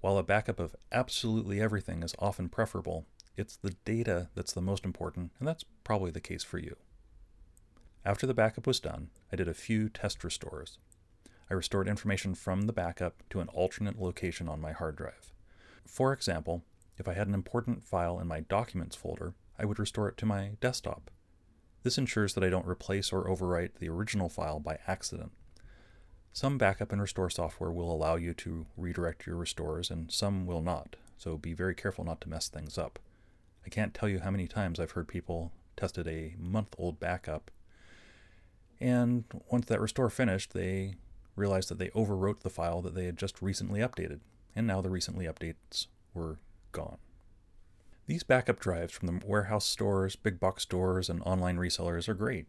While 0.00 0.16
a 0.16 0.22
backup 0.22 0.58
of 0.58 0.74
absolutely 0.90 1.60
everything 1.60 2.02
is 2.02 2.14
often 2.18 2.48
preferable, 2.48 3.04
it's 3.36 3.56
the 3.56 3.76
data 3.84 4.30
that's 4.34 4.54
the 4.54 4.62
most 4.62 4.86
important, 4.86 5.32
and 5.38 5.46
that's 5.46 5.66
probably 5.84 6.10
the 6.10 6.18
case 6.18 6.42
for 6.42 6.56
you. 6.56 6.76
After 8.06 8.26
the 8.26 8.32
backup 8.32 8.66
was 8.66 8.80
done, 8.80 9.10
I 9.30 9.36
did 9.36 9.48
a 9.48 9.54
few 9.54 9.90
test 9.90 10.24
restores. 10.24 10.78
I 11.50 11.54
restored 11.54 11.88
information 11.88 12.34
from 12.34 12.62
the 12.62 12.72
backup 12.72 13.22
to 13.28 13.40
an 13.40 13.48
alternate 13.48 14.00
location 14.00 14.48
on 14.48 14.62
my 14.62 14.72
hard 14.72 14.96
drive. 14.96 15.34
For 15.84 16.14
example, 16.14 16.64
if 16.96 17.06
I 17.06 17.12
had 17.12 17.28
an 17.28 17.34
important 17.34 17.84
file 17.84 18.18
in 18.18 18.26
my 18.26 18.40
Documents 18.40 18.96
folder, 18.96 19.34
I 19.58 19.66
would 19.66 19.78
restore 19.78 20.08
it 20.08 20.16
to 20.16 20.26
my 20.26 20.52
desktop. 20.62 21.10
This 21.82 21.98
ensures 21.98 22.32
that 22.32 22.44
I 22.44 22.48
don't 22.48 22.66
replace 22.66 23.12
or 23.12 23.28
overwrite 23.28 23.74
the 23.78 23.90
original 23.90 24.30
file 24.30 24.58
by 24.58 24.78
accident. 24.86 25.32
Some 26.32 26.58
backup 26.58 26.92
and 26.92 27.02
restore 27.02 27.28
software 27.28 27.72
will 27.72 27.92
allow 27.92 28.14
you 28.14 28.34
to 28.34 28.66
redirect 28.76 29.26
your 29.26 29.36
restores, 29.36 29.90
and 29.90 30.10
some 30.10 30.46
will 30.46 30.62
not, 30.62 30.96
so 31.18 31.36
be 31.36 31.52
very 31.52 31.74
careful 31.74 32.04
not 32.04 32.20
to 32.22 32.28
mess 32.28 32.48
things 32.48 32.78
up. 32.78 32.98
I 33.66 33.68
can't 33.68 33.92
tell 33.92 34.08
you 34.08 34.20
how 34.20 34.30
many 34.30 34.46
times 34.46 34.78
I've 34.78 34.92
heard 34.92 35.08
people 35.08 35.52
tested 35.76 36.06
a 36.06 36.34
month 36.38 36.74
old 36.78 37.00
backup, 37.00 37.50
and 38.80 39.24
once 39.50 39.66
that 39.66 39.80
restore 39.80 40.08
finished, 40.08 40.54
they 40.54 40.94
realized 41.36 41.68
that 41.68 41.78
they 41.78 41.88
overwrote 41.88 42.40
the 42.40 42.50
file 42.50 42.80
that 42.82 42.94
they 42.94 43.04
had 43.06 43.16
just 43.16 43.42
recently 43.42 43.80
updated, 43.80 44.20
and 44.54 44.66
now 44.66 44.80
the 44.80 44.90
recently 44.90 45.26
updates 45.26 45.86
were 46.14 46.38
gone. 46.72 46.98
These 48.06 48.22
backup 48.22 48.58
drives 48.58 48.92
from 48.92 49.06
the 49.06 49.24
warehouse 49.26 49.66
stores, 49.66 50.16
big 50.16 50.40
box 50.40 50.62
stores, 50.62 51.08
and 51.08 51.22
online 51.22 51.56
resellers 51.56 52.08
are 52.08 52.14
great. 52.14 52.46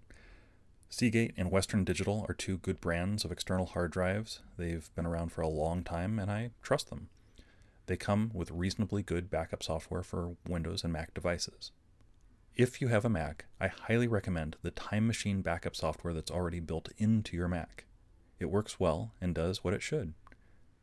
Seagate 0.93 1.33
and 1.38 1.50
Western 1.50 1.86
Digital 1.86 2.25
are 2.27 2.33
two 2.33 2.57
good 2.57 2.81
brands 2.81 3.24
of 3.24 3.31
external 3.31 3.65
hard 3.65 3.91
drives. 3.91 4.41
They've 4.57 4.93
been 4.93 5.05
around 5.05 5.31
for 5.31 5.39
a 5.39 5.48
long 5.48 5.86
time, 5.86 6.19
and 6.19 6.29
I 6.29 6.51
trust 6.62 6.89
them. 6.89 7.07
They 7.86 7.95
come 7.95 8.29
with 8.33 8.51
reasonably 8.51 9.01
good 9.01 9.29
backup 9.29 9.63
software 9.63 10.03
for 10.03 10.36
Windows 10.45 10.83
and 10.83 10.91
Mac 10.91 11.13
devices. 11.13 11.71
If 12.57 12.81
you 12.81 12.89
have 12.89 13.05
a 13.05 13.10
Mac, 13.10 13.45
I 13.57 13.67
highly 13.67 14.10
recommend 14.10 14.57
the 14.63 14.71
Time 14.71 15.07
Machine 15.07 15.41
backup 15.41 15.77
software 15.77 16.13
that's 16.13 16.29
already 16.29 16.60
built 16.60 16.89
into 16.98 17.38
your 17.38 17.48
Mac. 17.48 17.86
It 18.38 18.51
works 18.51 18.77
well 18.77 19.13
and 19.21 19.33
does 19.33 19.63
what 19.63 19.74
it 19.74 19.81
should. 19.81 20.13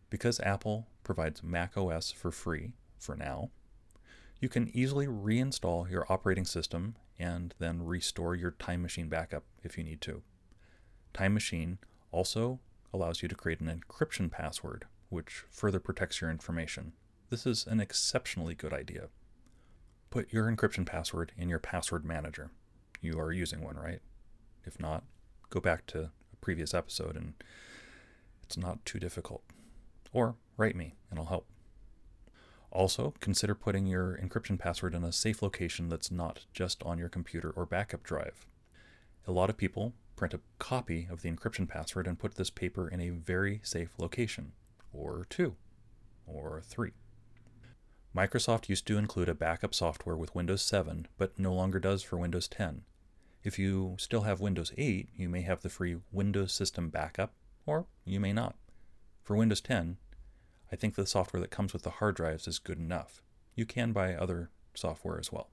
Because 0.09 0.41
Apple 0.41 0.89
provides 1.05 1.43
Mac 1.43 1.77
OS 1.77 2.13
for 2.13 2.31
free, 2.31 2.73
for 2.99 3.15
now, 3.15 3.51
you 4.41 4.49
can 4.49 4.71
easily 4.73 5.07
reinstall 5.07 5.91
your 5.91 6.11
operating 6.11 6.45
system 6.45 6.97
and 7.19 7.55
then 7.59 7.85
restore 7.85 8.35
your 8.35 8.53
Time 8.53 8.83
Machine 8.83 9.09
backup 9.09 9.45
if 9.65 9.77
you 9.77 9.85
need 9.85 10.01
to. 10.03 10.23
Time 11.13 11.35
Machine 11.35 11.79
also 12.13 12.61
allows 12.93 13.23
you 13.23 13.29
to 13.29 13.35
create 13.35 13.61
an 13.61 13.83
encryption 13.83 14.31
password, 14.31 14.87
which 15.09 15.45
further 15.51 15.81
protects 15.81 16.21
your 16.21 16.31
information. 16.31 16.93
This 17.31 17.47
is 17.47 17.67
an 17.67 17.81
exceptionally 17.81 18.55
good 18.55 18.73
idea. 18.73 19.09
Put 20.11 20.33
your 20.33 20.51
encryption 20.51 20.87
password 20.87 21.33
in 21.37 21.49
your 21.49 21.59
password 21.59 22.05
manager. 22.05 22.51
You 23.01 23.19
are 23.21 23.33
using 23.33 23.63
one, 23.63 23.77
right? 23.77 24.01
If 24.65 24.81
not, 24.81 25.05
go 25.51 25.61
back 25.61 25.87
to 25.89 26.11
a 26.33 26.37
previous 26.41 26.73
episode, 26.73 27.17
and 27.17 27.35
it's 28.43 28.57
not 28.57 28.85
too 28.85 28.99
difficult. 28.99 29.43
Or 30.13 30.37
write 30.57 30.77
me, 30.77 30.95
and 31.11 31.19
I'll 31.19 31.27
help. 31.27 31.47
Also, 32.71 33.15
consider 33.21 33.55
putting 33.55 33.87
your 33.87 34.19
encryption 34.23 34.59
password 34.59 34.95
in 34.95 35.03
a 35.03 35.13
safe 35.13 35.43
location 35.43 35.89
that's 35.89 36.11
not 36.11 36.45
just 36.53 36.83
on 36.83 36.99
your 36.99 37.09
computer 37.09 37.51
or 37.51 37.65
backup 37.65 38.03
drive. 38.03 38.47
A 39.27 39.33
lot 39.33 39.51
of 39.51 39.57
people 39.57 39.95
print 40.17 40.35
a 40.35 40.41
copy 40.59 41.07
of 41.11 41.23
the 41.23 41.31
encryption 41.31 41.69
password 41.69 42.07
and 42.07 42.19
put 42.19 42.35
this 42.35 42.51
paper 42.51 42.89
in 42.89 43.01
a 43.01 43.11
very 43.11 43.61
safe 43.63 43.91
location, 43.99 44.53
or 44.93 45.27
two, 45.31 45.57
or 46.27 46.61
three. 46.65 46.93
Microsoft 48.15 48.69
used 48.69 48.87
to 48.87 48.99
include 48.99 49.29
a 49.29 49.35
backup 49.35 49.75
software 49.75 50.17
with 50.17 50.35
Windows 50.35 50.63
7, 50.63 51.07
but 51.17 51.39
no 51.39 51.55
longer 51.55 51.79
does 51.79 52.03
for 52.03 52.17
Windows 52.17 52.49
10. 52.49 52.83
If 53.45 53.59
you 53.59 53.95
still 53.99 54.23
have 54.23 54.41
Windows 54.41 54.73
8, 54.77 55.09
you 55.15 55.29
may 55.29 55.43
have 55.43 55.63
the 55.63 55.69
free 55.69 55.99
Windows 56.11 56.53
System 56.53 56.89
Backup, 56.89 57.33
or 57.65 57.87
you 58.05 58.19
may 58.19 58.33
not. 58.33 58.57
For 59.23 59.37
Windows 59.37 59.61
10, 59.61 59.99
I 60.71 60.77
think 60.77 60.95
the 60.95 61.07
software 61.07 61.41
that 61.41 61.51
comes 61.51 61.73
with 61.73 61.83
the 61.83 61.91
hard 61.91 62.17
drives 62.17 62.47
is 62.47 62.59
good 62.59 62.79
enough. 62.79 63.23
You 63.55 63.67
can 63.67 63.93
buy 63.93 64.15
other 64.15 64.51
software 64.75 65.19
as 65.19 65.33
well. 65.33 65.51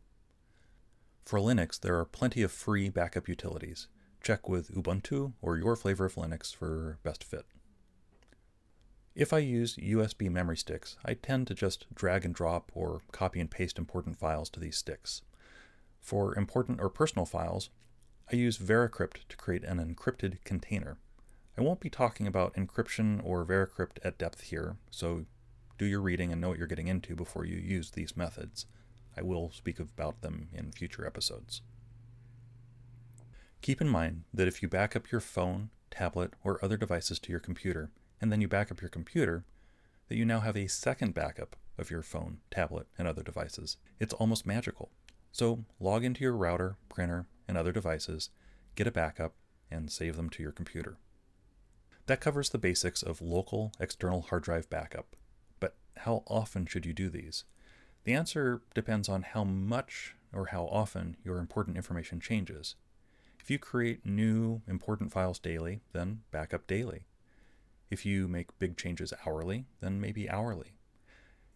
For 1.24 1.39
Linux, 1.39 1.79
there 1.79 1.98
are 1.98 2.05
plenty 2.05 2.43
of 2.43 2.51
free 2.51 2.89
backup 2.89 3.27
utilities. 3.27 3.88
Check 4.22 4.48
with 4.48 4.74
Ubuntu 4.75 5.34
or 5.41 5.57
your 5.57 5.75
flavor 5.75 6.05
of 6.05 6.15
Linux 6.15 6.53
for 6.53 7.00
best 7.03 7.24
fit. 7.24 7.45
If 9.15 9.31
I 9.31 9.38
use 9.38 9.77
USB 9.77 10.29
memory 10.29 10.57
sticks, 10.57 10.98
I 11.05 11.13
tend 11.13 11.48
to 11.48 11.53
just 11.53 11.88
drag 11.95 12.25
and 12.25 12.36
drop 12.36 12.69
or 12.75 13.01
copy 13.12 13.39
and 13.39 13.50
paste 13.50 13.79
important 13.79 14.17
files 14.17 14.50
to 14.51 14.60
these 14.60 14.77
sticks. 14.77 15.22
For 16.01 16.38
important 16.38 16.81
or 16.81 16.89
personal 16.89 17.25
files, 17.25 17.69
I 18.31 18.36
use 18.36 18.57
VeraCrypt 18.57 19.27
to 19.29 19.38
create 19.38 19.63
an 19.63 19.77
encrypted 19.77 20.43
container. 20.43 20.98
I 21.57 21.62
won't 21.62 21.79
be 21.79 21.89
talking 21.89 22.27
about 22.27 22.55
encryption 22.55 23.21
or 23.24 23.45
VeraCrypt 23.45 23.97
at 24.03 24.17
depth 24.17 24.41
here, 24.41 24.75
so 24.91 25.25
do 25.77 25.85
your 25.85 26.01
reading 26.01 26.31
and 26.31 26.41
know 26.41 26.50
what 26.50 26.57
you're 26.57 26.67
getting 26.67 26.88
into 26.88 27.15
before 27.15 27.45
you 27.45 27.57
use 27.57 27.91
these 27.91 28.17
methods. 28.17 28.65
I 29.17 29.21
will 29.21 29.51
speak 29.51 29.79
about 29.79 30.21
them 30.21 30.50
in 30.53 30.74
future 30.74 31.05
episodes. 31.05 31.62
Keep 33.62 33.81
in 33.81 33.88
mind 33.88 34.24
that 34.33 34.47
if 34.50 34.62
you 34.62 34.67
back 34.67 34.95
up 34.95 35.12
your 35.12 35.21
phone, 35.21 35.69
tablet, 35.89 36.33
or 36.43 36.63
other 36.63 36.75
devices 36.75 37.19
to 37.19 37.31
your 37.31 37.39
computer, 37.39 37.89
and 38.19 38.31
then 38.31 38.41
you 38.41 38.47
back 38.50 38.69
up 38.69 38.81
your 38.81 38.89
computer, 38.89 39.45
that 40.09 40.17
you 40.17 40.25
now 40.25 40.41
have 40.41 40.57
a 40.57 40.67
second 40.67 41.13
backup 41.13 41.55
of 41.77 41.89
your 41.89 42.01
phone, 42.01 42.39
tablet, 42.51 42.88
and 42.97 43.07
other 43.07 43.24
devices. 43.24 43.77
It's 44.00 44.13
almost 44.13 44.45
magical. 44.45 44.91
So 45.31 45.63
log 45.79 46.03
into 46.03 46.24
your 46.24 46.35
router, 46.35 46.77
printer, 46.89 47.27
and 47.47 47.57
other 47.57 47.71
devices, 47.71 48.29
get 48.75 48.88
a 48.88 48.91
backup, 48.91 49.33
and 49.71 49.91
save 49.91 50.15
them 50.15 50.29
to 50.31 50.43
your 50.43 50.51
computer. 50.51 50.97
That 52.07 52.21
covers 52.21 52.50
the 52.50 52.59
basics 52.59 53.01
of 53.01 53.21
local 53.21 53.71
external 53.79 54.21
hard 54.21 54.43
drive 54.43 54.69
backup. 54.69 55.15
But 55.59 55.75
how 55.97 56.24
often 56.27 56.67
should 56.67 56.85
you 56.85 56.93
do 56.93 57.09
these? 57.09 57.45
The 58.03 58.13
answer 58.13 58.62
depends 58.75 59.09
on 59.09 59.24
how 59.24 59.43
much 59.43 60.15
or 60.31 60.47
how 60.47 60.65
often 60.65 61.17
your 61.24 61.39
important 61.39 61.77
information 61.77 62.19
changes. 62.19 62.75
If 63.39 63.50
you 63.50 63.57
create 63.57 64.05
new 64.05 64.62
important 64.67 65.12
files 65.12 65.39
daily, 65.39 65.81
then 65.93 66.21
backup 66.31 66.67
daily. 66.67 67.05
If 67.89 68.05
you 68.05 68.27
make 68.27 68.57
big 68.59 68.77
changes 68.77 69.13
hourly, 69.25 69.65
then 69.81 70.00
maybe 70.00 70.29
hourly. 70.29 70.75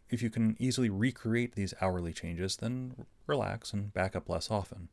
If 0.10 0.24
you 0.24 0.32
can 0.32 0.56
easily 0.60 0.90
recreate 0.90 1.54
these 1.54 1.76
hourly 1.80 2.14
changes, 2.14 2.56
then 2.56 3.06
relax 3.28 3.72
and 3.72 3.94
back 3.94 4.16
up 4.16 4.28
less 4.28 4.50
often. 4.50 4.90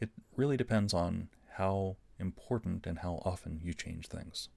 It 0.00 0.10
really 0.34 0.56
depends 0.56 0.94
on 0.94 1.28
how 1.56 1.96
important 2.18 2.86
and 2.86 3.00
how 3.00 3.20
often 3.24 3.60
you 3.62 3.74
change 3.74 4.06
things. 4.06 4.48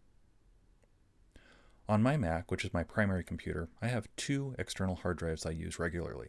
On 1.89 2.03
my 2.03 2.17
Mac, 2.17 2.51
which 2.51 2.63
is 2.63 2.71
my 2.71 2.83
primary 2.83 3.23
computer, 3.23 3.67
I 3.81 3.87
have 3.87 4.15
two 4.15 4.53
external 4.59 4.93
hard 4.93 5.17
drives 5.17 5.43
I 5.43 5.49
use 5.49 5.79
regularly. 5.79 6.27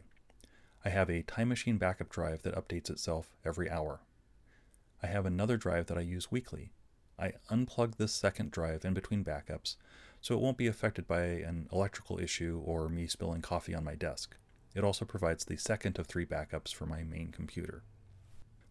I 0.87 0.89
have 0.89 1.11
a 1.11 1.21
Time 1.21 1.51
Machine 1.51 1.77
backup 1.77 2.09
drive 2.09 2.41
that 2.45 2.55
updates 2.55 2.89
itself 2.89 3.37
every 3.45 3.69
hour. 3.69 4.01
I 5.03 5.09
have 5.09 5.27
another 5.27 5.59
drive 5.59 5.85
that 5.89 5.99
I 5.99 6.01
use 6.01 6.33
weekly. 6.33 6.73
I 7.19 7.35
unplug 7.51 7.97
this 7.97 8.15
second 8.15 8.53
drive 8.53 8.87
in 8.87 8.95
between 8.95 9.23
backups 9.23 9.77
so 10.23 10.35
it 10.35 10.41
won't 10.41 10.57
be 10.57 10.67
affected 10.67 11.07
by 11.07 11.25
an 11.25 11.69
electrical 11.71 12.19
issue 12.19 12.63
or 12.65 12.89
me 12.89 13.07
spilling 13.07 13.43
coffee 13.43 13.75
on 13.75 13.85
my 13.85 13.97
desk. 13.97 14.37
It 14.75 14.83
also 14.83 15.05
provides 15.05 15.45
the 15.45 15.59
second 15.59 15.99
of 15.99 16.07
three 16.07 16.25
backups 16.25 16.73
for 16.73 16.87
my 16.87 17.03
main 17.03 17.33
computer. 17.33 17.83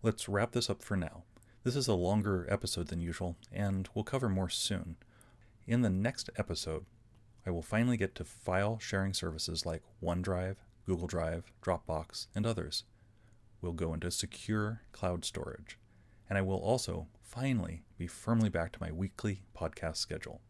Let's 0.02 0.28
wrap 0.28 0.54
this 0.54 0.72
up 0.72 0.82
for 0.82 0.98
now. 0.98 1.22
This 1.64 1.76
is 1.76 1.88
a 1.88 1.94
longer 1.94 2.48
episode 2.50 2.88
than 2.88 3.00
usual, 3.00 3.36
and 3.52 3.88
we'll 3.94 4.04
cover 4.04 4.28
more 4.28 4.50
soon. 4.50 4.96
In 5.70 5.84
the 5.84 5.90
next 5.92 6.32
episode, 6.36 6.88
I 7.46 7.52
will 7.52 7.62
finally 7.62 7.96
get 7.96 8.16
to 8.16 8.24
file 8.24 8.80
sharing 8.80 9.14
services 9.14 9.68
like 9.68 9.84
OneDrive, 10.02 10.56
Google 10.88 11.06
Drive, 11.06 11.52
Dropbox, 11.62 12.26
and 12.34 12.44
others. 12.44 12.86
We'll 13.62 13.74
go 13.74 13.94
into 13.94 14.10
secure 14.10 14.82
cloud 14.94 15.24
storage, 15.24 15.78
and 16.28 16.40
I 16.40 16.42
will 16.42 16.58
also 16.58 17.06
finally 17.22 17.84
be 18.00 18.08
firmly 18.08 18.50
back 18.50 18.72
to 18.72 18.82
my 18.82 18.92
weekly 18.92 19.44
podcast 19.56 19.98
schedule. 19.98 20.42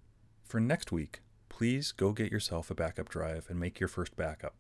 For 0.46 0.62
next 0.62 0.90
week, 0.90 1.20
please 1.50 1.92
go 1.92 2.14
get 2.14 2.32
yourself 2.32 2.72
a 2.72 2.74
backup 2.74 3.10
drive 3.10 3.48
and 3.50 3.60
make 3.60 3.78
your 3.82 3.90
first 3.90 4.16
backup. 4.16 4.56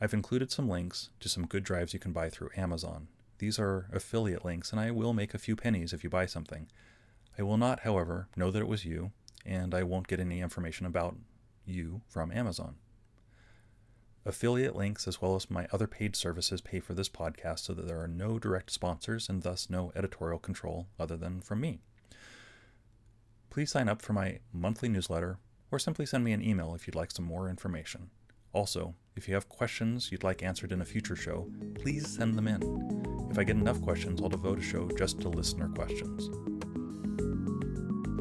I've 0.00 0.14
included 0.14 0.50
some 0.50 0.66
links 0.66 1.10
to 1.20 1.28
some 1.28 1.46
good 1.46 1.62
drives 1.62 1.92
you 1.92 2.00
can 2.00 2.12
buy 2.12 2.30
through 2.30 2.48
Amazon. 2.56 3.08
These 3.36 3.58
are 3.58 3.90
affiliate 3.92 4.46
links, 4.46 4.72
and 4.72 4.80
I 4.80 4.92
will 4.92 5.12
make 5.12 5.34
a 5.34 5.38
few 5.38 5.56
pennies 5.56 5.92
if 5.92 6.02
you 6.02 6.08
buy 6.08 6.24
something. 6.24 6.68
I 7.38 7.42
will 7.42 7.58
not, 7.58 7.80
however, 7.80 8.28
know 8.34 8.50
that 8.50 8.60
it 8.62 8.68
was 8.68 8.86
you, 8.86 9.12
and 9.44 9.74
I 9.74 9.82
won't 9.82 10.08
get 10.08 10.20
any 10.20 10.40
information 10.40 10.86
about 10.86 11.16
you 11.64 12.02
from 12.08 12.32
Amazon. 12.32 12.76
Affiliate 14.24 14.76
links, 14.76 15.08
as 15.08 15.20
well 15.20 15.34
as 15.34 15.50
my 15.50 15.66
other 15.72 15.88
paid 15.88 16.14
services, 16.14 16.60
pay 16.60 16.78
for 16.78 16.94
this 16.94 17.08
podcast 17.08 17.60
so 17.60 17.74
that 17.74 17.88
there 17.88 18.00
are 18.00 18.08
no 18.08 18.38
direct 18.38 18.70
sponsors 18.70 19.28
and 19.28 19.42
thus 19.42 19.68
no 19.68 19.92
editorial 19.96 20.38
control 20.38 20.86
other 20.98 21.16
than 21.16 21.40
from 21.40 21.60
me. 21.60 21.80
Please 23.50 23.70
sign 23.70 23.88
up 23.88 24.00
for 24.00 24.12
my 24.12 24.38
monthly 24.52 24.88
newsletter 24.88 25.38
or 25.72 25.78
simply 25.78 26.06
send 26.06 26.22
me 26.22 26.32
an 26.32 26.42
email 26.42 26.74
if 26.74 26.86
you'd 26.86 26.94
like 26.94 27.10
some 27.10 27.24
more 27.24 27.48
information. 27.48 28.10
Also, 28.52 28.94
if 29.16 29.26
you 29.26 29.34
have 29.34 29.48
questions 29.48 30.12
you'd 30.12 30.22
like 30.22 30.42
answered 30.42 30.72
in 30.72 30.80
a 30.80 30.84
future 30.84 31.16
show, 31.16 31.50
please 31.74 32.06
send 32.06 32.36
them 32.36 32.46
in. 32.46 33.28
If 33.30 33.38
I 33.38 33.44
get 33.44 33.56
enough 33.56 33.80
questions, 33.82 34.20
I'll 34.22 34.28
devote 34.28 34.58
a 34.58 34.62
show 34.62 34.88
just 34.96 35.20
to 35.22 35.28
listener 35.28 35.68
questions. 35.68 36.51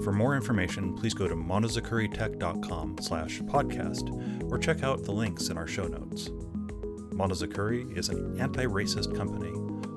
For 0.04 0.12
more 0.12 0.36
information, 0.36 0.96
please 0.96 1.14
go 1.14 1.28
to 1.28 1.36
monozakuritech.com 1.36 2.98
slash 3.02 3.40
podcast 3.42 4.52
or 4.52 4.58
check 4.58 4.82
out 4.82 5.04
the 5.04 5.12
links 5.12 5.50
in 5.50 5.58
our 5.58 5.68
show 5.68 5.86
notes. 5.86 6.30
Monozakuri 7.14 7.96
is 7.96 8.10
an 8.10 8.40
anti-racist 8.40 9.16
company. 9.16 9.52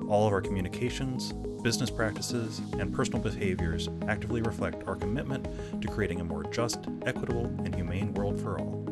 All 0.07 0.27
of 0.27 0.33
our 0.33 0.41
communications, 0.41 1.33
business 1.63 1.89
practices, 1.89 2.61
and 2.77 2.93
personal 2.93 3.19
behaviors 3.19 3.89
actively 4.07 4.43
reflect 4.43 4.87
our 4.87 4.95
commitment 4.95 5.47
to 5.81 5.87
creating 5.87 6.21
a 6.21 6.23
more 6.23 6.43
just, 6.43 6.85
equitable, 7.07 7.45
and 7.45 7.73
humane 7.73 8.13
world 8.13 8.39
for 8.39 8.59
all. 8.59 8.85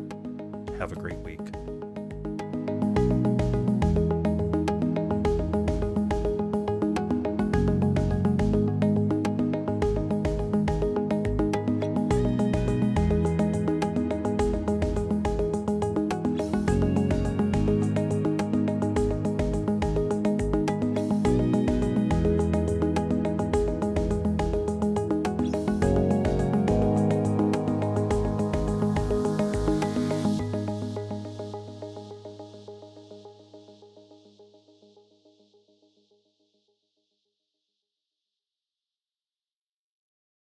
Have 0.78 0.90
a 0.90 0.96
great 0.96 1.18
week. 1.18 1.38